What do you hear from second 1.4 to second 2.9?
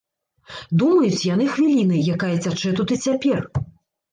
хвілінай, якая цячэ тут